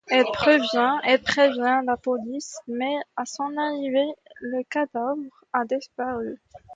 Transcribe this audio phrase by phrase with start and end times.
[0.07, 5.21] Elle prévient la police mais à son arrivée le cadavre
[5.53, 6.39] a disparu.